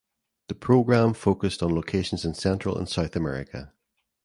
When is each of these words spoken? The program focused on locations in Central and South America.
The 0.47 0.55
program 0.55 1.13
focused 1.13 1.61
on 1.61 1.75
locations 1.75 2.25
in 2.25 2.33
Central 2.33 2.75
and 2.75 2.89
South 2.89 3.15
America. 3.15 3.71